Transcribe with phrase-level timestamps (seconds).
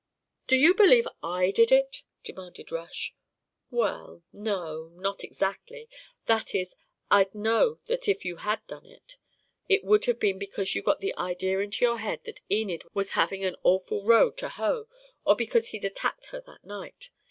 [0.47, 3.13] "Do you believe I did it?" demanded Rush.
[3.69, 5.87] "Well, no, not exactly
[6.25, 6.75] that is,
[7.11, 9.17] I'd know that if you had done it,
[9.69, 13.11] it would have been because you'd got the idea into your head that Enid was
[13.11, 14.87] having an awful row to hoe,
[15.23, 17.11] or because he'd attacked her that night.